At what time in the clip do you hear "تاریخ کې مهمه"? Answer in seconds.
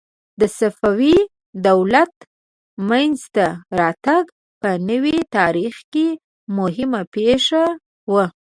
5.35-7.01